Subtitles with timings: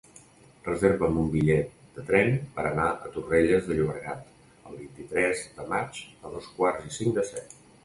[0.67, 4.33] Reserva'm un bitllet de tren per anar a Torrelles de Llobregat
[4.71, 7.59] el vint-i-tres de maig a dos quarts i cinc de set.